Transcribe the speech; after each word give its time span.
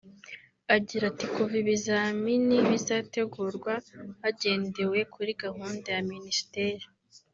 Agira 0.75 1.03
ati 1.11 1.25
“Kuva 1.33 1.55
ibizamini 1.61 2.57
bizategurwa 2.69 3.73
hagendewe 4.21 4.99
kuri 5.13 5.31
gahunda 5.43 5.87
ya 5.95 6.03
minisiteri 6.11 6.85